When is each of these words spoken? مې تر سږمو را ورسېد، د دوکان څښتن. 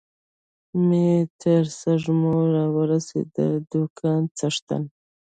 مې 0.87 1.09
تر 1.41 1.63
سږمو 1.79 2.35
را 2.53 2.65
ورسېد، 2.75 3.27
د 3.35 3.37
دوکان 3.71 4.21
څښتن. 4.37 4.83